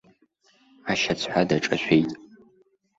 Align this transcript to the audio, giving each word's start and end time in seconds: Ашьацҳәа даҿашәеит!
Ашьацҳәа 0.91 1.49
даҿашәеит! 1.49 2.09